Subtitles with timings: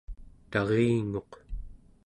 [0.51, 1.31] taringuq